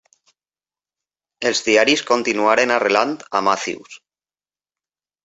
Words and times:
Els 1.49 1.61
diaris 1.67 2.03
continuaren 2.11 2.73
arrelant 2.77 3.13
a 3.41 3.43
Matthews. 3.49 3.99